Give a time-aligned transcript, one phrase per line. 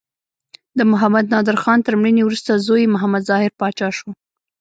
[0.77, 4.09] د محمد نادر خان تر مړینې وروسته زوی یې محمد ظاهر پاچا شو.